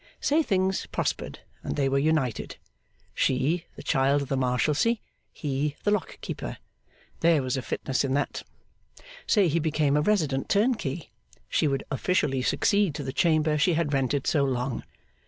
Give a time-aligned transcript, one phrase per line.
[0.19, 2.57] Say things prospered, and they were united.
[3.13, 4.95] She, the child of the Marshalsea;
[5.31, 6.57] he, the lock keeper.
[7.19, 8.41] There was a fitness in that.
[9.27, 11.11] Say he became a resident turnkey.
[11.49, 14.83] She would officially succeed to the chamber she had rented so long.